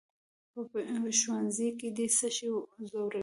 "په 0.51 0.59
ښوونځي 1.19 1.67
کې 1.79 1.87
دې 1.97 2.07
څه 2.17 2.27
شی 2.35 2.47
ځوروي؟" 2.89 3.19